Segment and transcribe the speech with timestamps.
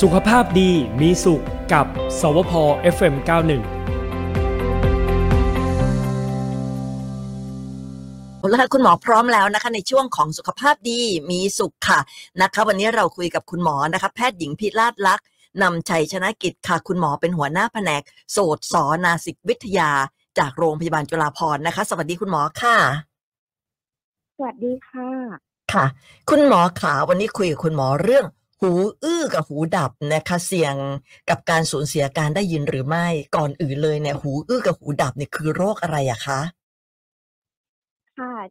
[0.00, 1.86] สุขภาพดีมีสุขกับ
[2.20, 2.52] สวพ
[2.96, 3.50] FM91
[8.38, 11.00] เอาละค่ะคุณหมอพร้อมแล้วนะคะในช่วงของสุขภาพดี
[11.30, 12.00] มีสุขค่ะ
[12.40, 15.26] นะคะวันนี้เราคุยกับคุณหมอนะคะแพทย์หญิงพิราชลักษณ์
[15.62, 19.90] นำชัยชนะกิจค่ะ คุณหมอเป็นหัวหน้าแผนก โสตสอนาสิกวิทยา
[20.38, 22.76] จากโรงพยาบาลจุฬาภรณ์นะคะ สวัสดีคุณหมอค่ะ
[24.36, 25.10] สวัสดีค่ะ
[25.72, 25.84] ค่ะ
[26.30, 28.26] คุณหมอขาวันนี้คุยกับคุณหมอเรื่อง
[28.60, 28.72] หู
[29.04, 30.76] อื้อกับหูดับนะคะเสี่ยง
[31.28, 36.59] กับการสูญเสียการได้ยินหรือไม่ก่อนอื่นเลยเนี่ยหูอื้อกับหูดับเนี่ยคือโรคอะไรอะคะค่ะ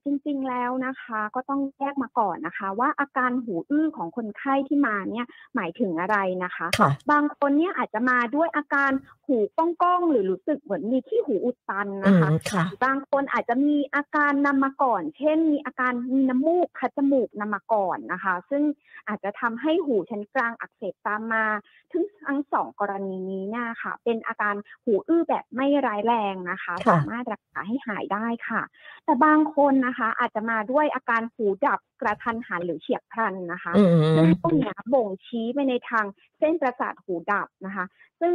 [0.03, 8.91] จริงๆแล้วนะคะก็ต้องแยกมาก่อนนะคะ ว่าอาการหูอื้อของคนไข้ที่มาเนี่ยหมายถึงอะไรนะคะค่ะบางคนเนี่ยอาจจะมาด้วยอาการ
[9.25, 18.63] หูก้องๆหรือรู้สึกเหมือนมีที่หูอุดตันอืนะคะมค่ะบางคนอาจจะมีอาการนำมาก่อน เช่น มีอาการมีน้ำมูกคัดจมูกนำมาก่อนนะคะ ซึ่ง
[19.07, 21.45] อาจจะทำให้หูชั้นกลางอักเสบตามมา
[21.91, 28.61] ถึงทั้งสองกรณีนี้เนะค่ะเป็นอาการหูอื้อแบบไม่ร้ายแรงนะคะค่ะสามารถรักษาให้หายได้ค่ะ
[29.05, 36.05] แต่บางคนนะคะ อาจจะมาด้วยอาการหูดับกระทันหันหรือเฉียบพลันนะคะอืมซึ่งพวกเนี้ยบ่งชี้ไปในทาง
[36.39, 37.85] เส้นประสาทหูดับนะคะ
[38.21, 38.33] ซึ่ง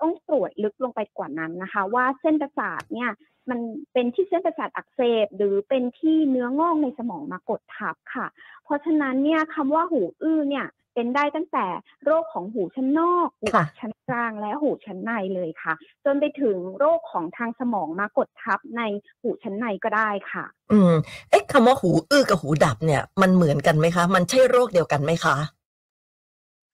[0.00, 3.10] ต้องตรวจลึกลงไปกว่านั้นนะคะ ว่าเส้นประสาทเนี่ย
[3.50, 3.60] มัน
[3.92, 8.26] เป็นที่เส้นประสาทอักเสบ หรือเป็นที่เนื้องอกในสมองมากดทับค่ะ
[8.64, 11.66] เพราะฉะนั้นเนี่ยคำว่าหูอื้อเนี่ย เป็นได้ตั้งแต่
[12.04, 18.82] โรคของหูชั้นนอก หูค่ะชั้นกลางและหูชั้นในเลยค่ะ จนไปถึงโรคของทางสมองมากดทับใน
[19.22, 20.94] หูชั้นในก็ได้ค่ะ อืม
[21.30, 25.36] เอ๊ะคำว่าหูอื้อกับหูดับเนี่ย มันเหมือนกันไหมคะ มันใช่โรคเดียวกันไหมคะ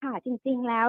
[0.02, 0.88] ค่ะจริงๆแล้ว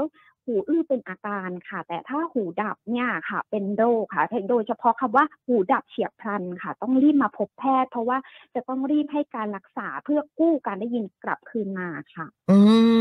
[0.52, 8.17] หูอื้อเป็นอาการค่ะ แต่ถ้าหูดับเนี่ยค่ะ เป็นโรคค่ะโดยเฉพาะคำว่าหูดับเฉียบพลันค่ะ ต้องรีบมาพบแพทย์ เพราะว่า
[8.55, 12.57] จะต้องรีบให้การรักษาเพื่อกู้การได้ยินกลับคืนมาค่ะ อื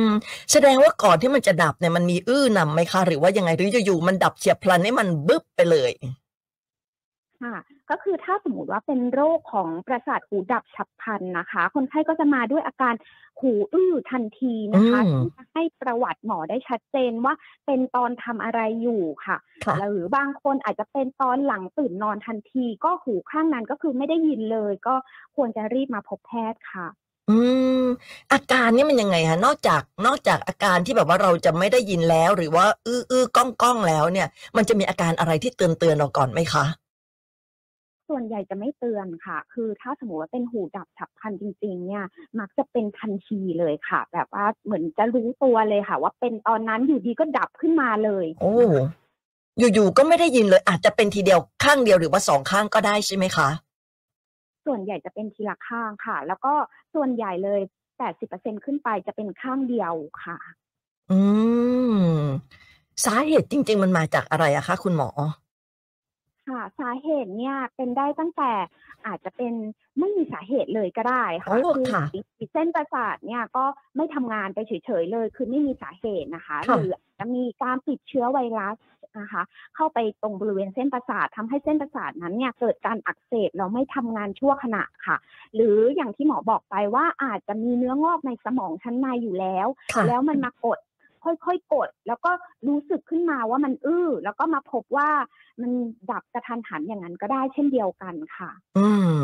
[0.06, 0.08] ม
[0.52, 5.92] แสดงว่าก่อนที่มันจะดับเนี่ยมันมีอื้อนำไหมคะ หรือว่ายังไงหรืออยู่ๆมันดับเฉียบพลันให้มันบึ๊บไปเลย
[7.42, 7.56] ค่ะ
[7.90, 12.95] ก็คือถ้าสมมติว่าเป็นโรคของประสาทหูดับฉับพลันนะคะ คนไข้ก็จะมาด้วยอาการ
[13.40, 17.34] หูอื้อทันทีนะคะอืม ซึ่งจะให้ประวัติหมอได้ชัดเจนว่า
[17.67, 24.95] เป็นตอนทำอะไรอยู่ค่ะ ค่ะ หรือบางคนอาจจะเป็นตอนหลังตื่นนอนทันที ก็หูข้างนั้นก็คือไม่ได้ยินเลย ก็
[25.36, 26.86] ควรจะรีบมาพบแพทย์ค่ะ
[27.30, 27.39] อื
[27.83, 27.84] ม
[28.33, 36.64] อาการนี่มันยังไงคะนอกจาก นอกจากอาการที่แบบว่าเราจะไม่ได้ยินแล้ว หรือว่า อื้ออื้อก้องก้องแล้วเนี่ย มันจะมีอาการอะไรที่เตือนเตือนเราก่อนไหมคะ
[38.10, 42.04] ส่วนใหญ่จะไม่เตือนค่ะ คือถ้าสมมติว่าเป็นหูดับฉับพลันจริง ๆ เนี่ย
[42.38, 48.54] มักจะเป็นทันทีเลยค่ะ แบบว่าเหมือนจะรู้ตัวเลยค่ะ ว่าเป็นตอนนั้นอยู่ดีก็ดับขึ้นมาเลย โอ้
[49.58, 53.48] อยู่ๆก็ไม่ได้ยินเลย อาจจะเป็นทีเดียวข้างเดียวหรือว่าสองข้างก็ได้ใช่ไหมคะ
[54.66, 56.52] ส่วนใหญ่จะเป็นทีละข้างค่ะ แล้วก็
[56.94, 57.60] ส่วนใหญ่เลย
[58.12, 59.92] 80%ขึ้นไปจะเป็นข้างเดียว
[60.24, 60.38] ค่ะ
[61.10, 61.18] อื
[61.92, 62.02] ม
[63.04, 65.10] สาเหตุจริง ๆ มันมาจากอะไรอะคะคุณหมอ
[66.50, 68.52] ค่ะสาเหตุเนี่ยเป็นได้ตั้งแต่
[69.06, 69.55] อาจจะเป็น
[69.98, 72.05] ไม่มีสาเหตุเลยก็ได้ค่ะโอ้คือค่ะ
[72.52, 73.64] เส้นประสาทเนี่ยก็
[73.96, 78.77] ไม่ทำงานไปเฉยๆเลย คือไม่มีสาเหตุนะคะหค่ะรืออาจจะมีการติดเชื้อไวรัส
[79.18, 79.42] นะคะ
[79.77, 85.16] เข้าไปตรงบริเวณเส้นประสาททำให้เส้นประสาทนั้นเนี่ยเกิดการอักเสบเราไม่ทำงานชั่วขณะค่ะ
[85.55, 90.78] หรืออย่างที่หมอบอกไปว่าอาจจะมีเนื้องอกในสมองชั้นในอยู่แล้วค่ะแล้วมันมากด
[91.25, 92.31] ค่อยๆกด แล้วก็
[92.69, 95.08] รู้สึกขึ้นมาว่ามันอื้อ แล้วก็มาพบว่า
[95.63, 95.70] มัน
[96.11, 99.20] ดับกระทันหันอย่างนั้นก็ได้เช่นเดียวกันค่ะ อืม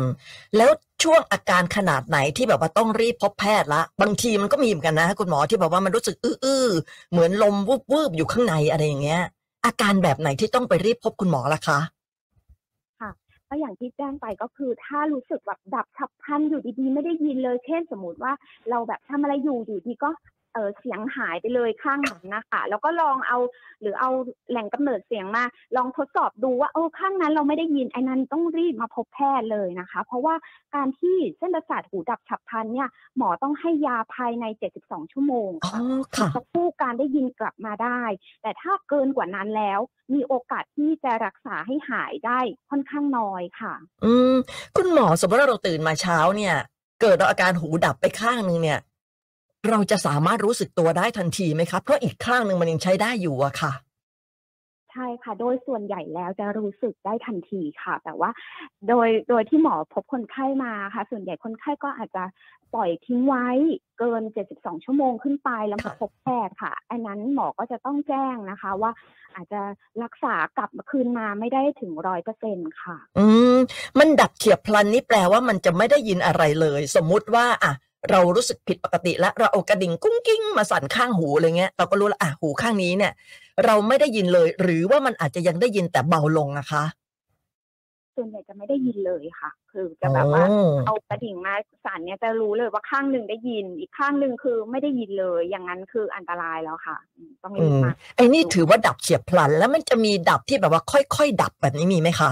[0.57, 0.71] แล้ว
[1.03, 7.55] ช่วงอาการขนาดไหนที่แบบว่าต้องรีบพบแพทย์ละบางทีมันก็มีเหมือนกันนะคุณหมอที่แบบว่ามันรู้สึกอื้อๆเหมือนลม
[7.91, 9.23] วูบๆอยู่ข้างในอะไรอย่างเงี้ย
[9.65, 11.79] อาการแบบไหนที่ต้องไปรีบพบคุณหมอล่ะคะ
[13.49, 18.33] ก็อย่างที่แจ้งไปก็คือถ้ารู้สึกแบบดับฉับพลันอยู่ดีๆ ไม่ได้ยินเลย เช่นสมมติว่า
[18.69, 20.09] เราแบบทำอะไรอยู่อยู่ดีก็
[20.57, 23.37] เออเสียงหายไปเลยข้างนั้นนะคะแล้วก็ลองเอา
[23.81, 24.09] หรือเอา
[24.49, 25.43] แหล่งกำเนิดเสียงมา
[25.75, 30.35] ลองทดสอบดูว่าเออข้างนั้นเราไม่ได้ยินไอ้นั้นต้องรีบมาพบแพทย์เลยนะคะ เพราะว่า
[30.75, 34.45] การที่เส้นประสาทหูดับฉับพลันเนี่ยหมอต้องให้ยาภายใน
[34.79, 35.73] 72 ชั่วโมงอ๋อ
[36.15, 38.01] ค่ะค่ะจะกู้การได้ยินกลับมาได้
[38.41, 39.79] แต่ถ้าเกินกว่านั้นแล้ว
[40.13, 42.39] มีโอกาสที่จะรักษาให้หายได้
[42.69, 43.73] ค่อนข้างน้อยค่ะ
[44.05, 44.35] อืม
[44.75, 46.55] คุณหมอสมมติว่าเราตื่นมาเช้าเนี่ย
[47.01, 48.79] เกิดเราอาการหูดับไปข้างหนึ่งเนี่ย
[49.69, 53.73] เราจะสามารถรู้สึกตัวได้ทันทีไหมครับ เพราะอีกข้างหนึ่งมันยังใช้ได้อยู่อะค่ะ
[54.91, 58.29] ใช่ค่ะ โดยส่วนใหญ่แล้วจะรู้สึกได้ทันทีค่ะ แต่ว่า
[58.87, 62.23] โดยโดยที่หมอพบคนไข้มาค่ะ ส่วนใหญ่คนไข้ก็อาจจะ
[62.73, 63.47] ปล่อยทิ้งไว้
[63.99, 64.23] เกิน
[64.53, 68.91] 72 ชั่วโมงขึ้นไปแล้วมาค่ะพบแพทย์ค่ะ อันนั้นหมอก็จะต้องแจ้งนะคะ ว่า
[69.35, 69.61] อาจจะ
[70.03, 73.25] รักษากลับมาคืนมาไม่ได้ถึงร้อยเปอร์เซ็นค่ะ อื
[73.55, 73.57] ม
[73.99, 77.73] มันดับเฉียบพลันนี่แปลว่ามันจะไม่ได้ยินอะไรเลย สมมุติว่า อะ
[78.11, 83.13] เรารู้สึกผิดปกติ แล้วเราเอากระดิ่งกุ้งกิ้งมาสั่นข้างหูอะไรเงี้ยเราก็รู้แล้วอะหูข้างนี้เนี่ย
[83.65, 86.83] เราไม่ได้ยินเลย หรือว่ามันอาจจะยังได้ยินแต่เบาลงนะคะ
[88.15, 91.53] ส่วนใหญ่จะไม่ได้ยินเลยค่ะ คือจะแบบว่าอ๋อเอากระดิ่งมา
[91.85, 102.31] สั่นเนี่ยจะรู้เลยว่าข้างหนึ่งได้ยิน อีกข้างหนึ่งคือไม่ได้ยินเลย อย่างนั้นคืออันตรายแล้วค่ะอืมต้องอืรีบมมาไอ้นี่ถือว่าดับเฉียบพลัน แล้วมันจะมีดับที่แบบว่าค่อยๆดับแบบนี้มีไหมคะ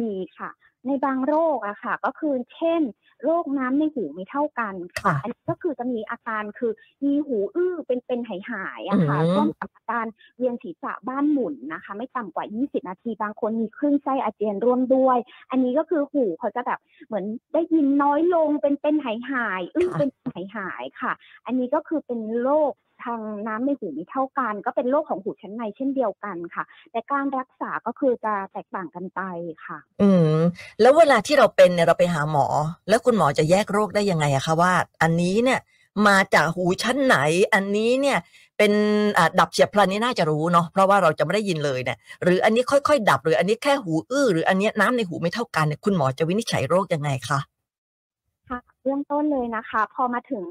[0.00, 0.50] มีค่ะ
[0.86, 2.82] ในบางโรคอะค่ะ ก็คือเช่น
[3.24, 6.72] โรคน้ำในหูไม่เท่ากันค่ะอันนี้ก็คือจะมีอาการคือ
[7.04, 10.06] มีหูอื้อเป็นเป็นหายหายๆอะค่ะอืมร่วมกับอาการ
[10.36, 15.18] เวียนศีรษะบ้านหมุนนะคะ ไม่ต่ำกว่า 20 นาที บางคนมีคลื่นไส้อาเจียนร่วมด้วย
[15.50, 21.12] อันนี้ก็คือหูเขาจะแบบเหมือนได้ยินน้อยลงเป็นเป็นหายหายๆอื้อเป็นหายหายๆค่ะ
[21.46, 22.72] อันนี้ก็คือเป็นโรค
[23.04, 29.20] ทางน้ำในหูไม่เท่ากัน ก็เป็นโรคของหูชั้นในเช่นเดียวกันค่ะ แต่การรักษาก็คือจะแตกต่างกันไป
[29.66, 30.36] ค่ะ อืม
[30.80, 32.46] แล้วเวลาที่เราเป็นเนี่ยเราไปหาหมอ
[32.88, 34.72] แล้วคุณหมอจะแยกโรคได้ยังไงอะคะว่า
[35.02, 35.60] อันนี้เนี่ย
[36.06, 37.16] มาจากหูชั้นไหน
[37.54, 38.18] อันนี้เนี่ย
[38.58, 38.72] เป็น
[39.18, 47.38] อ่าดับเฉียบพลันนี่น่าจะรู้เนาะเพราะว่าเราจะไม่ได้ยินเลยเนี่ยหรืออันนี้ค่อยๆ ดับหรืออันนี้แค่หูอื้อหรืออันเนี้ยน้ำในหูไม่เท่ากันเนี่ยคุณหมอจะวินิจฉัยโรคยังไงคะ
[48.48, 50.44] ค่ะเบื้องต้นเลยนะคะ พอมาถึง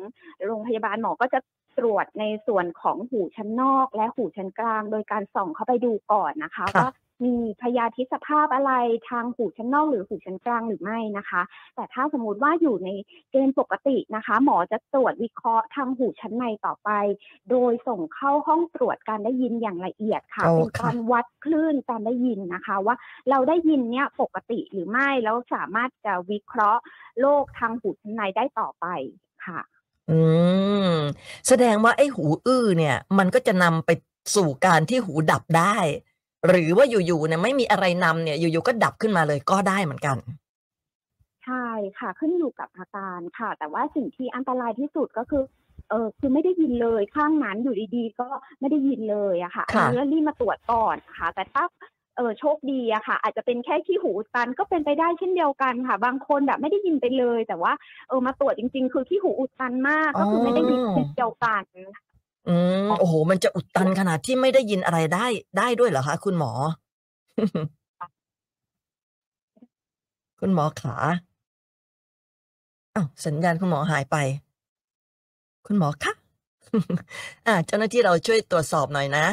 [0.46, 1.40] โรงพยาบาลหมอก็จะ
[1.78, 6.90] ตรวจในส่วนของหูชั้นนอก และหูชั้นกลาง โดยการส่องเข้าไปดูก่อนนะคะค่ะว่า
[7.28, 8.72] มีพยาธิสภาพอะไร
[9.10, 11.42] ทางหูชั้นนอกหรือหูชั้นกลางหรือไม่นะคะ
[11.76, 12.90] แต่ถ้าสมมติว่าอยู่ใน
[13.32, 16.90] เกณฑ์ปกตินะคะ หมอจะตรวจวิเคราะห์ทางหูชั้นในต่อไป
[17.50, 22.96] โดยส่งเข้าห้องตรวจการได้ยินอย่างละเอียดค่ะโอ้เป็นค่ะการวัดคลื่นการได้ยินนะคะ ว่า
[23.30, 26.82] เราได้ยินเนี่ยปกติหรือไม่แล้วสามารถจะวิเคราะห์
[27.20, 28.86] โรคทางหูชั้นในได้ต่อไป
[29.46, 29.60] ค่ะ
[30.12, 30.20] อื
[30.94, 30.96] ม
[31.48, 33.90] แสดงว่าไอ้หูอื้อเนี่ย มันก็จะนำไป
[34.36, 35.78] สู่การที่หูดับได้
[36.48, 40.18] หรือว่าอยู่ๆเนี่ยไม่มีอะไรนำเนี่ย อยู่ๆก็ดับขึ้นมาเลยก็ได้เหมือนกัน
[41.44, 41.68] ใช่
[42.00, 45.44] ค่ะ ขึ้นอยู่กับอาการค่ะ แต่ว่าสิ่งที่อันตรายที่สุดก็คือ
[45.90, 48.28] เออคือไม่ได้ยินเลยข้างนั้นอยู่ดีๆ ก็
[48.60, 51.64] ไม่ได้ยินเลยอะค่ะอันค่ะนี้ก็รีบมาตรวจก่อนนะคะ แต่ถ้า
[52.18, 57.74] เออโชคดีอะค่ะ อาจจะเป็นแค่ขี้หูอุดตันก็เป็นไปได้เช่นเดียวกันค่ะ บางคนแบบไม่ได้ยินไปเลย แต่ว่า
[58.10, 61.64] เออมาตรวจจริง ๆ คือขี้หูอุดตันมากก็คือไม่ได้ยินเช่นเดียวกัน
[62.48, 62.56] อื
[62.86, 65.28] มโอ้โห มันจะอุดตันขนาดที่ไม่ได้ยินอะไรได้
[65.58, 66.52] ได้ด้วยเหรอคะคุณหมอ
[70.40, 70.96] คุณหมอขา
[72.96, 74.16] อ้าวสัญญาณคุณหมอหายไป
[75.68, 76.14] คุณหมอคะ
[77.48, 79.26] อ่าเจ้าหน้าที่เราช่วยตรวจสอบหน่อยนะ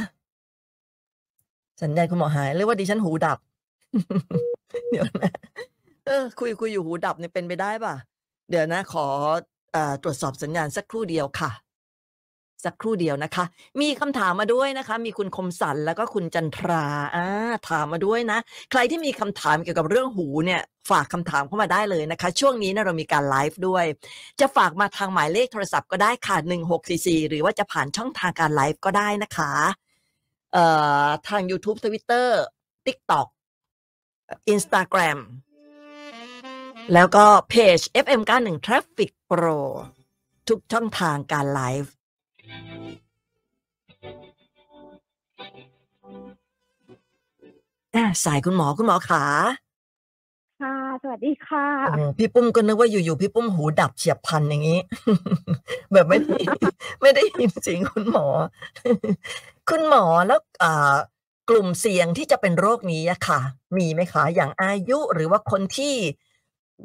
[1.83, 3.39] สัญญาณคุณหมอหายหรือว่าดิฉันหูดับ
[4.91, 5.33] เดี๋ยวนะ
[6.07, 7.95] เออคุยคุยอยู่หูดับเนี่ยเป็นไปได้ป่ะ
[8.51, 9.07] เดี๋ยวนะ ขอ
[9.75, 11.51] อตรวจสอบสัญญาณสักครู่เดียวค่ะ
[12.65, 13.45] สักครู่เดียวนะคะ
[13.81, 16.85] มีคำถามมาด้วยนะคะ มีคุณคมสันแล้วก็คุณจันทรา
[17.15, 17.27] อ่า
[17.69, 18.39] ถามมาด้วยนะ
[18.71, 20.61] ใครที่มีคำถามเกี่ยวกับเรื่องหูเนี่ย
[20.91, 23.85] ฝากคำถามเข้ามาได้เลยนะคะ ช่วงนี้เนี่ยเรามีการไลฟ์ด้วย
[24.41, 26.37] จะฝากมาทางหมายเลขโทรศัพท์ก็ได้ค่ะ
[26.85, 29.53] 1644หรือว่าจะผ่านช่องทางการไลฟ์ก็ได้นะคะ
[30.53, 30.65] เอ่
[31.05, 32.27] อทาง YouTube Twitter
[32.87, 33.29] TikTok
[34.55, 35.19] Instagram
[36.95, 39.59] แล้วก็เพจ FM91 Traffic Pro
[40.49, 41.95] ทุกช่องทางการไลฟ์
[47.95, 49.25] อะสายคุณหมอคุณหมอขา
[50.63, 54.81] ค่ะ สวัสดีค่ะโอ้โหพี่ปุ้มก็นึกว่าอยู่ๆพี่ปุ้มหูดับเฉียบพลันอย่างนี้
[55.93, 56.39] แบบไม่ได้
[57.03, 58.27] ไม่ได้ยินเสียงคุณหมอ
[59.69, 60.41] คุณหมอแล้ว
[61.51, 63.41] กลุ่มเสี่ยงที่จะเป็นโรคนี้ค่ะ
[63.77, 65.95] มีไหมคะอย่างอายุหรือว่าคนที่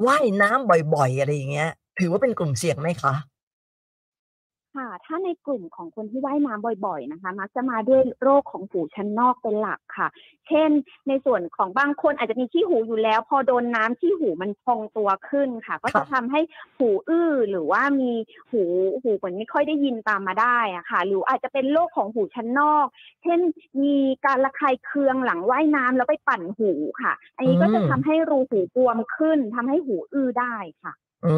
[0.06, 3.14] ว่ายน้ำบ่อยๆอะไรอย่างเงี้ย ถือว่าเป็นกลุ่มเสี่ยงไหมคะ
[4.76, 10.08] ค่ะ ถ้าในกลุ่มของคนที่ว่ายน้ำบ่อยๆนะคะ มักจะมาด้วยโรคของหูชั้นนอกเป็นหลักค่ะ
[10.48, 10.70] เช่น
[11.08, 16.40] ในส่วนของบางคนอาจจะมีขี้หูอยู่แล้ว พอโดนน้ำขี้หูมันพองตัวขึ้นค่ะ ก็จะค่ะทำให้
[16.78, 18.12] หูอื้อหรือว่ามี
[18.50, 18.62] หู
[19.02, 22.86] หูเหมือนไม่ค่อยได้ยินตามมาได้อะค่ะ หรืออาจจะเป็นโรคของหูชั้นนอก
[23.22, 23.40] เช่น
[23.82, 26.70] มีการระคายเคืองหลังว่ายน้ำแล้วไปปั่นหู
[27.02, 30.92] ค่ะ อันนี้ก็จะทำให้รูหูบวมขึ้นทำให้หูอื้อได้ค่ะ
[31.24, 31.34] อื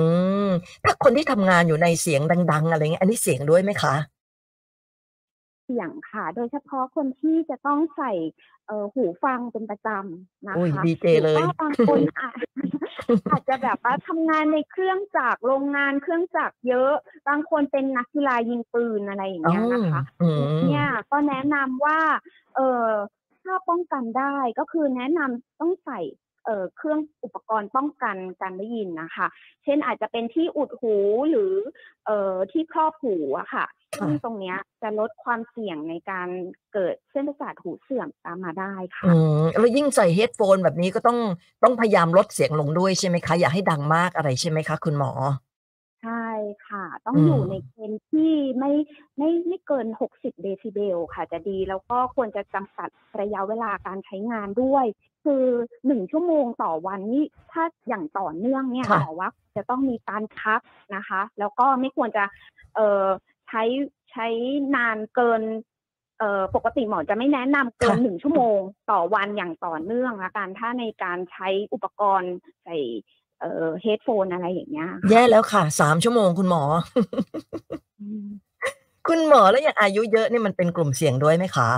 [0.47, 0.49] ม
[0.85, 3.95] ถ้าคนที่ทำงานอยู่ในเสียงดัง ๆ อะไรเงี้ย อันนี้เสียงด้วยไหมคะ
[5.65, 8.13] เสียงค่ะ โดยเฉพาะคนที่จะต้องใส่
[8.67, 12.37] เอ่อหูฟังเป็นประจำนะโอ้ยคะดีเจหรืเลยว่าบางคนอาจ
[13.31, 16.93] อาจจะแบบว่าทำงานในเครื่องจักรโรงงานเครื่องจักรเยอะ
[17.29, 22.01] บางคนเป็นนักกีฬายิงปืนอะไรอย่างอ๋อเงี้ยนะคะ อืม เนี่ยก็แนะนำว่า
[22.57, 22.89] เออ
[23.43, 26.01] ถ้าป้องกันได้ก็คือแนะนำต้องใส่
[26.47, 29.27] เอ่อเครื่องอุปกรณ์ป้องกันการได้ยินนะคะ
[29.65, 30.97] เช่นอาจจะเป็นที่อุดหู
[31.31, 31.53] หรือ
[32.07, 36.29] เอ่อที่ครอบหูอะค่ะค่ะซึ่งตรงเนี้ยจะลดความเสี่ยงในการ
[36.73, 41.19] เกิดเส้นประสาทหูเสื่อมตามมาได้ค่ะอืมแล้วยิ่งใส่เฮดโฟนแบบนี้ก็ต้อง
[41.63, 45.56] ต้องพยายามลดเสียงลงด้วยใช่ไหมคะ อย่าให้ดังมากอะไรใช่ไหมคะ คุณหมอใช่
[46.47, 48.73] เลยค่ะ ต้องอือยู่มในเกณฑ์ที่ไม่
[49.19, 52.89] ไม่ไม่เกิน 60 เดซิเบลค่ะ จะดีแล้วก็ควรจะจำกัด
[53.21, 54.87] ระยะเวลาการใช้งานด้วย
[55.25, 55.45] คือ
[55.87, 60.61] หนึ่งชั่วโมงต่อวันนี่ถ้าอย่างต่อเนื่องเนี่ยค่ะหมอว่าจะต้องมีการพัก
[60.97, 62.25] นะคะ แล้วก็ไม่ควรจะ
[62.75, 63.07] เอ่อ
[63.49, 63.63] ใช้
[64.11, 64.27] ใช้
[64.75, 65.43] นานเกิน
[66.19, 68.59] เอ่อปกติหมอจะไม่แนะนำเกินค่ะหนึ่งชั่วโมง
[68.91, 72.33] ต่อวันอย่างต่อเนื่องละกันถ้าในการใช้อุปกรณ์
[72.65, 72.77] ใส่
[73.41, 76.63] เอ่อเฮดโฟนอะไรอย่างเงี้ย แย่แล้วค่ะสามชั่วโมงคุณหมอ
[78.01, 78.27] อืม
[79.09, 81.71] คุณหมอแล้วอย่างอายุเยอะนี่มันเป็นกลุ่มเสี่ยงด้วยไหมคะ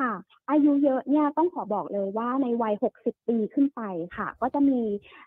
[0.00, 0.12] ค่ะ
[0.50, 3.82] อายุเยอะเนี่ยต้องขอบอกเลยว่าในวัย 60 ปีขึ้นไป
[4.16, 4.80] ค่ะ ก็จะมี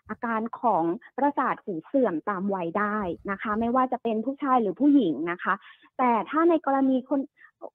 [0.08, 0.84] อาการของ
[1.16, 2.98] ประสาทหูเสื่อมตามวัยได้
[3.30, 5.54] นะคะ ไม่ว่าจะเป็นผู้ชายหรือผู้หญิงนะคะ
[5.98, 7.20] แต่ถ้าในกรณีคน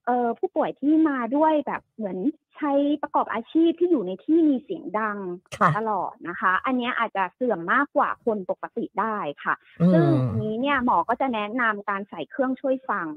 [0.05, 2.17] เอ่อผู้ป่วยที่มาด้วยแบบเหมือน
[2.57, 2.71] ใช้
[3.01, 5.17] ประกอบอาชีพที่อยู่ในที่มีเสียงดัง
[5.57, 13.07] ค่ะตลอดนะคะ อันเนี้ยอาจจะเสื่อมมากกว่าคนปกติได้ค่ะอืซึ่งมอันนี้เนี่ยหมอก็จะแนะนำการใส่เครื่องช่วยฟัง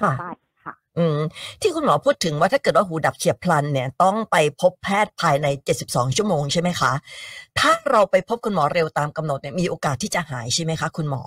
[0.00, 0.24] ค่ะไป
[0.64, 1.18] ค่ะอืม
[1.60, 5.46] ที่คุณหมอพูดถึงว่าถ้าเกิดว่าหูดับเฉียบพลันเนี่ยต้องไปพบแพทย์ภายใน
[5.82, 6.92] 72 ชั่วโมงใช่ไหมคะ
[7.58, 11.22] ถ้าเราไปพบคุณหมอเร็วตามกำหนดเนี่ยมีโอกาสที่จะหายใช่ไหมคะ คุณหมอ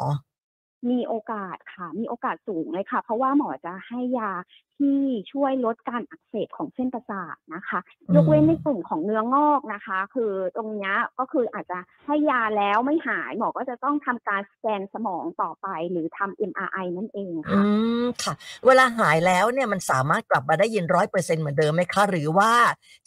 [0.91, 4.31] มีโอกาสค่ะ มีโอกาสสูงเลยค่ะ เพราะว่าหมอจะให้ยา
[4.77, 4.99] ที่
[5.31, 17.63] ช่วยลดการอักเสบของเส้นประสาทนะคะอืมยกเว้นในกลุ่มของเนื้องอกนะคะ คือตรงเนี้ยก็คืออาจจะให้ยาแล้วไม่หาย หมอก็จะต้องทำการสแกนสมองต่อไป หรือทำ MRI นั่นเองอืค่ะ
[18.03, 18.33] มค่ะ
[18.65, 22.51] เวลาหายแล้วเนี่ยมันสามารถกลับมาได้ยินร้อยเปอร์เซ็นเหมือนเดิมไหมคะ หรือว่า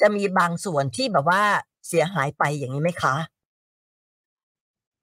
[0.00, 1.42] จะมีบางส่วนที่แบบว่า
[1.88, 3.14] เสียหายไปอย่างนี้ไหมคะ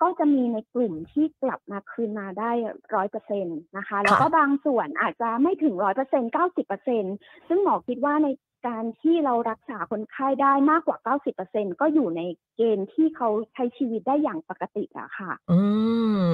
[0.02, 2.52] ก็จะมีในกลุ่มที่กลับมาคืนมาได้
[2.96, 7.04] ร้อยเปอร์เซ็นตนะคะ แล้วก็บางส่วนอาจจะไม่ถึงร้อยเปอร์เซ็นเก้าสิบเปอร์เซ็น
[7.48, 8.28] ซึ่งหมอคิดว่าใน
[8.68, 12.22] การที่เรารักษาคนไข้ได้มากกว่าเก้าสิบเปอร์เซ็นก็อยู่ใน
[12.56, 15.60] เกณฑ์ที่เขาใช้ชีวิตได้อย่างปกติอะค่ะ อื
[16.26, 16.30] ม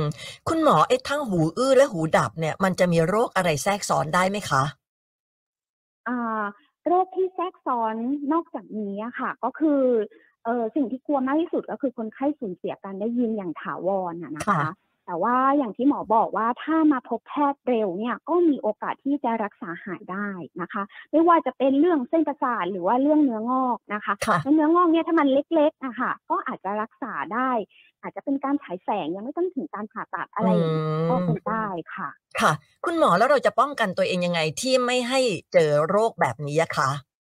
[0.50, 4.64] คุณหมอไอ้ทั้งหูอื้อและหูดับเนี่ย มันจะมีโรคอะไรแทรกซ้อนได้ไหมคะ
[6.08, 6.44] อ่า
[6.88, 7.96] โรคที่แทรกซ้อน
[8.34, 9.82] นอกจากนี้อะค่ะ ก็คือ
[10.46, 14.66] เออสิ่งที่กลัวมากที่สุดก็คือคนไข้สูญเสียการได้ยินอย่างถาวรอะนะคะค่ะ
[15.06, 20.30] แต่ว่าอย่างที่หมอบอกว่าถ้ามาพบแพทย์เร็วเนี่ยก็มีโอกาสที่จะรักษาหายได้
[20.62, 27.52] นะคะ ไม่ว่าจะเป็นเรื่องเส้นประสาทหรือว่าเรื่องเนื้องอกนะคะค่ะแล้วเนื้องอกเนี่ยถ้ามันเล็กๆอะค่ะก็อาจจะรักษาได้
[28.02, 32.52] อาจจะเป็นการฉายแสงยังไม่ต้องถึงการผ่าตัดอะไรอย่างนี้ก็เป็นได้ค่ะ ค่ะ
[32.86, 35.20] คุณหมอแล้วเราจะป้องกันตัวเองยังไงที่ไม่ให้
[35.54, 37.11] เจอโรคแบบนี้อะคะอ่า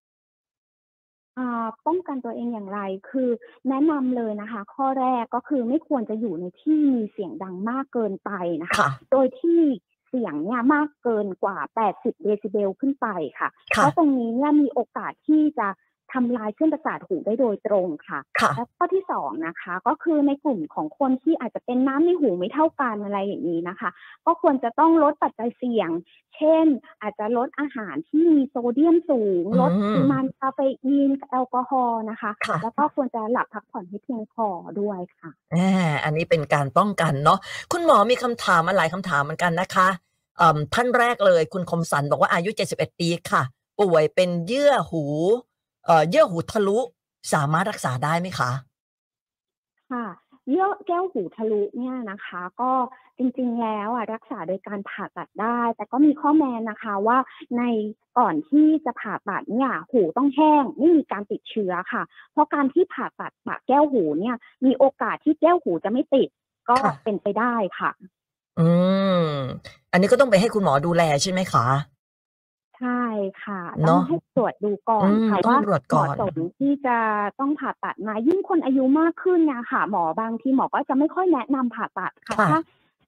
[1.85, 3.29] ป้องกันตัวเองอย่างไร คือ
[3.69, 8.31] แนะนำเลยนะคะ ข้อแรกก็คือไม่ควรจะอยู่ในที่มีเสียงดังมากเกินไป
[8.63, 9.61] นะคะค่ะโดยที่
[10.07, 11.57] เสียงเนี่ยมากเกินกว่า
[11.91, 13.07] 80 เดซิเบลขึ้นไป
[13.39, 15.67] ค่ะ เพค่ะราะตรงนี้เนี่ยมีโอกาสที่จะ
[16.13, 23.89] ทำลายเส้นประสาทหูได้โดยตรงค่ะค่ะและข้อที่สองนะคะ ก็คือในกลุ่มของคนที่อาจจะเป็นน้ำในหูไม่เท่ากันอะไรอย่างนี้นะคะ
[24.25, 25.89] ก็ควรจะต้องลดปัจจัยเสี่ยง
[26.35, 26.65] เช่น
[27.01, 34.47] อาจจะลดอาหารที่มีโซเดียมสูงอืมลดปริมาณคาเฟอีนแอลกอฮอล์นะคะค่ะแล้วก็ควรจะหลับพักผ่อนให้เพียงพอ
[34.79, 37.39] ด้วยค่ะอ่าอันนี้เป็นการป้องกันเนาะ
[37.71, 39.87] คุณหมอมีคำถามมาหลายคำถามเหมือนกันนะคะ
[40.39, 43.43] อืมท่านแรกเลยคุณคมสันบอกว่าอายุ 71 ปีค่ะ
[43.79, 45.03] ป่วยเป็นเยื่อหู
[45.85, 46.79] เอ่อเยื่อหูทะลุ
[47.33, 48.51] สามารถรักษาได้ไหมคะ
[49.91, 50.05] ค่ะ
[50.49, 52.71] เยื่อแก้วหูทะลุเนี่ยนะคะ ก็
[53.17, 57.17] จริงๆแล้วอะรักษาโดยการผ่าตัดได้ แต่ก็มีข้อแม้นะคะว่า
[57.57, 57.63] ใน
[58.17, 64.35] ก่อนที่จะผ่าตัดเนี่ยหูต้องแห้งไม่มีการติดเชื้อค่ะ เพราะการที่ผ่าตัดปะแก้วหูเนี่ย
[64.65, 66.27] มีโอกาสที่แก้วหูจะไม่ติด
[66.69, 67.91] ก็ค่ะเป็นไปได้ค่ะ
[68.59, 68.67] อื
[69.21, 69.23] ม
[69.91, 71.65] อันนี้ก็ต้องไปให้คุณหมอดูแลใช่ไหมคะ
[72.81, 73.03] ใช่
[73.43, 76.97] ค่ะเนต้ออะงให้ตรวจดูก่อนอืมค่ะต้องว่าตรวจเหก่อมาะน สมที่จะ
[77.39, 82.59] ต้องผ่าตัดไหมายิ่งคนอายุมากขึ้นเนี่ยค่ะ หมอบางทีหมอก็จะไม่ค่อยแนะนำผ่าตัดค่ะค่ะ ถ้า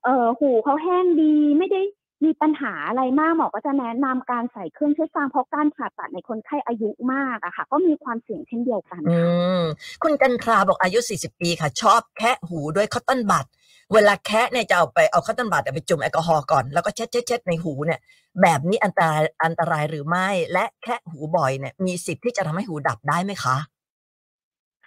[0.04, 1.82] เอ่อหูเขาแห้งดีไม่ได้
[2.26, 9.62] มีปัญหาอะไรมากหมอก็จะแนะนำการใส่เครื่องช่วยฟังเพราะการผ่าตัดในคนไข้อายุมากอะค่ะ ก็มีความเสี่ยงเช่นเดียวกันอืค่ะ ม
[10.04, 13.46] คุณกันทราบอกอายุ 40 ปีค่ะ ชอบแคะหูด้วยคอตตอนบัด
[13.94, 18.00] เวลาแคะเนี่ยจะเอาไปเอาคอตตอนบัดไปจุ่มแอลกอฮอล์ก่อนแล้วก็เช็ดเช็ดเช็ดในหูเนี่ย
[18.42, 23.56] แบบนี้อันตรายอันตรายหรือไม่ และแคะหูบ่อยเนี่ยมีสิทธิ์ที่จะทำให้หูดับได้ไหมคะ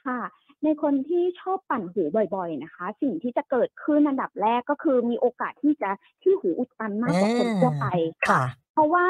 [0.04, 0.20] ค่ะ
[0.64, 2.02] ในคนที่ชอบปั่นหู
[2.34, 5.90] บ่อย ๆนะคะ สิ่งที่จะเกิดขึ้นอันดับแรกก็คือมีโอกาสที่จะ
[6.22, 7.86] ที่หูอุดตันมากกว่าคนทั่วไป
[8.18, 9.06] ค่ะค่ะเพราะว่า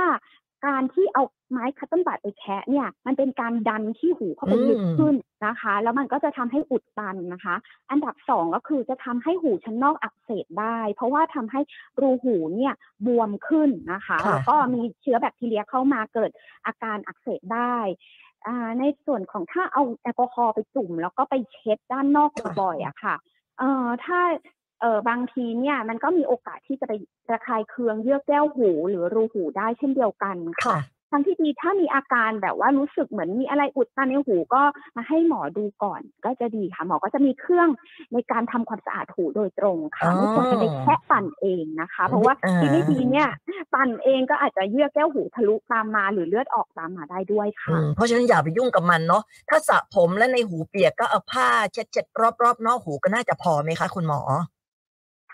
[0.67, 5.15] การที่เอา ไม้คัตเติ้ลบัดไปแคะเนี่ยมันเป็นการดันที่หูเข้าไปลึกอืมขึ้น
[5.47, 7.55] นะคะ แล้วมันก็จะทำให้อุดตันนะคะ
[7.91, 11.61] อันดับสองก็คือจะทำให้หูชั้นนอกอักเสบได้ เพราะว่าทำให้
[12.01, 12.75] รูหูเนี่ย
[13.07, 16.31] บวมขึ้นนะคะค่ะแล้วก็มีเชื้อแบคทีเรียเข้ามาเกิด
[16.67, 17.77] อาการอักเสบได้
[18.47, 23.15] อ่าในส่วนของถ้าเอาแอลกอฮอล์ไปจุ่ม แล้วก็ไปเช็ดด้านนอกบ่อยๆอะค่ะ
[23.59, 24.21] เอ่อถ้า
[24.81, 26.93] เออบางทีเนี่ยมันก็มีโอกาสที่จะไป
[27.33, 30.79] ระคายเคืองเยื่อแก้วหู หรือรูหูได้เช่นเดียวกันค่ะค่ะ
[31.11, 34.63] ทางที่ดีถ้ามีอาการแบบว่ารู้สึกเหมือนมีอะไรอุดตันในหูก็
[34.97, 37.69] มาให้หมอดูก่อนก็จะดีค่ะ หมอก็จะมีเครื่อง
[38.13, 43.29] ในการทำความสะอาดหูโดยตรงค่ะอ๋อไม่ควรจะไปแคะปั่นเองนะคะ เพราะว่าอ่าทีไม่ดีเนี่ย
[43.75, 54.21] ปั่นเองก็อาจจะเยื่อแก้วหูทะลุตามมาหรือเลือดออกตามมาได้ด้วยอืค่ะมเพราะฉะนั้นอย่าไปยุ่งกับมันเนาะถ้าสระผมและในหูเปียกก็เอาผ้าเช็ดเช็ดรอบรอบๆนอกหูก็น่าจะพอไหมคะคุณหมอ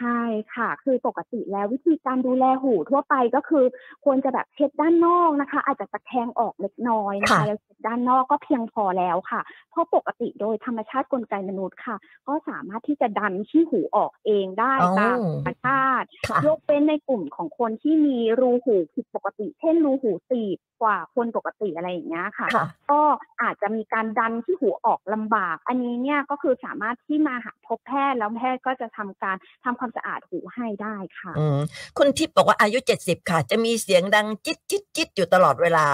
[0.02, 0.22] ใช่
[0.54, 3.64] ค่ะ คือปกติแล้ววิธีการดูแลหูทั่วไปก็คือ
[4.04, 9.40] ควรจะแบบเช็ดด้านนอกนะคะ อาจจะตะแคงออกเล็กน้อยนะคะค่ะ แล้วเช็ดด้านนอกก็เพียงพอแล้วค่ะ
[9.70, 11.96] เพราะปกติโดยธรรมชาติกลไกมนุษย์ค่ะ
[12.28, 23.00] ก็สามารถที่จะดันขี้หูออกเองได้อ๋อ ตามธรรมชาติ ค่ะ ยกเว้นในกลุ่มของคนที่มีรูหูผิดปกติ เช่นรูหูตีบกว่าคนปกติอะไรอย่างเงี้ยค่ะ ค่ะ ก็
[23.42, 31.58] อาจจะมีการดันที่หูออกลำบาก อันนี้เนี่ยก็คือสามารถที่มาหาพบแพทย์แล้วแพทย์ก็จะทำการทำความสะอาดหูให้ได้ค่ะอืม
[31.98, 35.86] คุณทิพย์บอกว่าอายุเจ็ดสิบค่ะ จะมีเสียงดังจิ๊ดจิ๊ดจิ๊ดอยู่ตลอดเวลา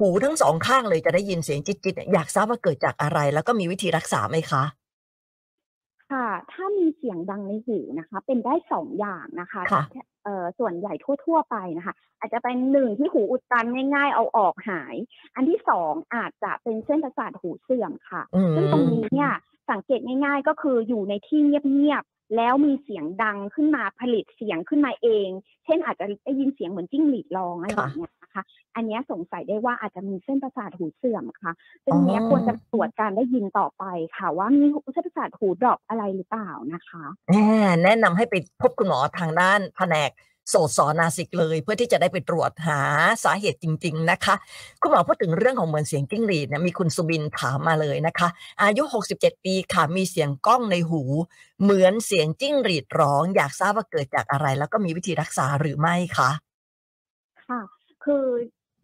[0.00, 4.64] หูทั้งสองข้างเลยจะได้ยินเสียงจิ๊ดจิ๊ดเนี่ยอยากทราบว่าเกิดจากอะไร แล้วก็มีวิธีรักษาไหมคะ
[6.10, 9.82] ค่ะ ถ้ามีเสียงดังในหูนะคะ เป็นได้สองอย่างนะคะค่ะ
[10.24, 10.92] เอ่อส่วนใหญ่
[11.24, 14.94] ทั่ว ๆ ไปนะคะ อาจจะเป็นหนึ่งที่หูอุดตันง่ายๆเอาออกหาย
[15.34, 19.30] อันที่สองอาจจะเป็นเส้นประสาทหูเสื่อมค่ะอืมซึ่งตรงนี้เนี่ย
[19.70, 25.28] สังเกตง่ายๆ ก็คืออยู่ในที่เงียบๆ แล้วมีเสียงดังขึ้นมาผลิตเสียงขึ้นมาเอง
[25.64, 28.42] เช่นอาจจะได้ยินเสียงเหมือนจิ้งหรีดร้องอะไรอย่างเงี้ยนะคะ
[28.76, 31.52] อันนี้สงสัยได้ว่าอาจจะมีเส้นประสาทหูเสื่อมค่ะ
[31.84, 33.84] ซึ่งเนี้ยควรจะตรวจการได้ยินต่อไป
[34.16, 37.46] ค่ะ ว่ามีเส้นประสาทหูดรอปอะไรหรือเปล่านะคะแน่
[37.84, 40.10] แนะนำให้ไปพบคุณหมอทางด้านแผนก
[40.50, 42.80] โสดสอนาสิกเลย เพื่อที่จะได้ไปตรวจหา
[43.24, 44.34] สาเหตุจริง ๆนะคะ
[44.80, 48.28] คุณหมอพูดถึงเรื่องของเหมือนเสียงจิ้งหรีดเนี่ยมีคุณสุบินถามมาเลยนะคะ
[48.62, 48.82] อายุ
[49.14, 51.02] 67 ปีค่ะมีเสียงก้องในหู
[51.62, 56.30] เหมือนเสียงจิ้งหรีดร้อง อยากทราบว่าเกิดจากอะไร แล้วก็มีวิธีรักษาหรือไม่คะ
[57.46, 57.60] ค่ะ
[58.04, 58.26] คือ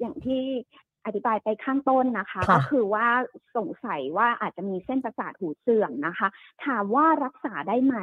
[0.00, 0.44] อย่างที่
[1.04, 3.06] อธิบายไปข้างต้นนะคะค่ะก็คือว่า
[3.56, 6.28] สงสัยว่าอาจจะมีเส้นประสาทหูเสื่อมนะคะ
[6.64, 7.96] ถามว่ารักษาได้ไหม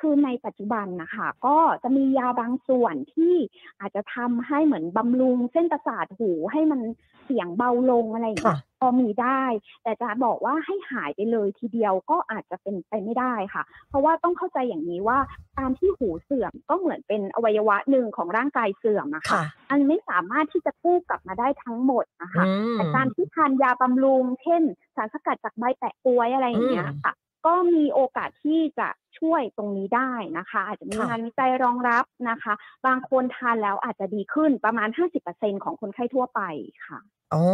[0.00, 3.34] คือในปัจจุบันนะคะ ก็จะมียาบางส่วนที่
[3.80, 6.80] อาจจะทำให้เหมือนบำรุงเส้นประสาทหูให้มัน
[7.24, 9.44] เสียงเบาลงอะไรอย่างเงี้ยค่ะพอมีได้
[9.82, 15.18] แต่จะบอกว่าให้หายไปเลยทีเดียวก็อาจจะเป็นไปไม่ได้ค่ะ เพราะว่าต้องเข้าใจอย่างนี้ว่า
[15.58, 24.62] การที่หูเสื่อมก็เหมือนเป็นอวัยวะหนึ่งของร่างกายเสื่อมอะค่ะค่ะอันไม่สามารถที่จะกู้กลับมาได้ทั้งหมดนะคะอืมแต่การที่ทานยาบำรุง เช่น
[24.96, 27.12] สารสกัดจากใบแปะกล้วยอะไรอย่างเงี้ยอืมค่ะ
[27.46, 32.54] ก็มีโอกาสที่จะช่วยตรงนี้ได้นะคะ อาจจะมีค่ะงานวิจัยรองรับนะคะ
[32.86, 34.88] บางคนทานแล้วอาจจะดีขึ้นประมาณ
[35.26, 36.40] 50%ของคนไข้ทั่วไป
[36.86, 36.98] ค่ะ
[37.32, 37.46] โอ้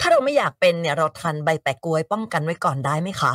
[0.00, 3.34] ถ้าเราไม่อยากเป็นเนี่ยเราทานใบแปะกล้วยป้องกันไว้ก่อนได้ไหมคะ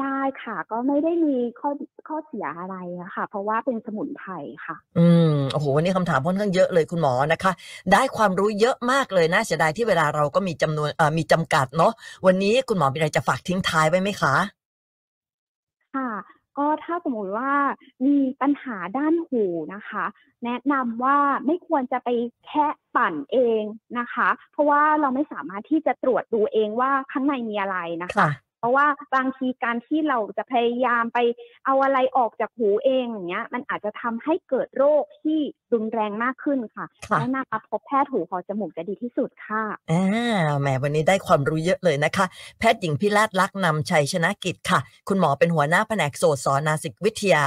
[0.00, 1.70] ได้ค่ะ ก็ไม่ได้มีข้อ
[2.08, 4.32] ข้อเสียอะไรอะค่ะเพราะว่าเป็นสมุนไพร
[4.66, 7.52] ค่ะ อืมโอ้โหวันนี้คำถามค่อนข้างเยอะเลยคุณหมอนะคะ
[7.92, 11.92] ได้ความรู้เยอะมากเลยนะเสียดายที่เวลาเราก็มีจำนวนเอ่อมีจำกัดเนาะ
[12.26, 14.34] วันนี้คุณหมอมีอะไรจะฝากทิ้งท้ายไว้ไหมคะ
[15.94, 16.10] ค่ะ
[16.58, 17.52] ก็ถ้าสมมุติว่า
[18.06, 20.04] มีปัญหาด้านหูนะคะ
[20.44, 22.08] แนะนำว่าไม่ควรจะไป
[22.46, 23.62] แค่ปั่นเอง
[23.98, 31.18] นะคะ เพราะว่าเราไม่สามารถที่จะตรวจดูเองว่าข้างในมีอะไรนะคะค่ะเพ ราะว่าบางทีการที่เราจะพยายามไป
[31.66, 35.38] เอาอะไรออกจากหูเองอย่างเงี้ย มันอาจจะทำให้เกิดโรคที่
[35.72, 40.04] รุนแรงมากขึ้นค่ะค่ะแนะนำมาพบแพทย์หูคอจมูกจะดีที่สุดค่ะอ่า
[40.60, 42.26] แหมวันนี้ได้ความรู้เยอะเลยนะคะ
[42.58, 47.44] แพทย์หญิงพิราชลักษณ์นำชัยชนะกิจค่ะ คุณหมอเป็นหัวหน้าแผนกโสตสอนาสิกวิทยา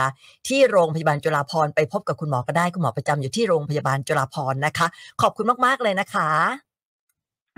[0.47, 4.87] ที่โรงพยาบาลจุฬาภรณ์ไปพบกับคุณหมอก็ได้คุณหมอประจำอยู่ที่โรงพยาบาลจุฬาภรณ์นะคะ
[5.21, 6.68] ขอบคุณมากๆเลยนะคะ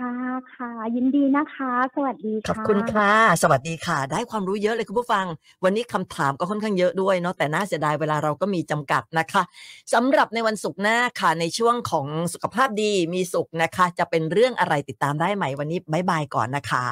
[0.02, 0.14] ค่ะ
[0.54, 3.10] ค่ะ ยินดีนะคะ สวัสดีขอบค่ะคุณค่ะ
[3.42, 5.26] สวัสดีค่ะ ได้ความรู้เยอะเลยคุณผู้ฟัง
[5.64, 9.42] วันนี้คำถามก็ค่อนข้างเยอะด้วยเนาะแต่น่าเสียดายเวลาเราก็มีจำกัดนะคะ
[9.92, 16.86] สำหรับในวันศุกร์หน้าค่ะในช่วงของสุขภาพดีมีสุขนะคะ จะเป็นเรื่องอะไรติดตามได้ไหมวันนี้บายบายก่อนนะคะ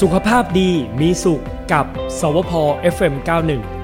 [0.00, 0.70] สุขภาพดี
[1.00, 1.86] มีสุขกับ
[2.20, 2.52] สวพ
[2.94, 3.81] FM91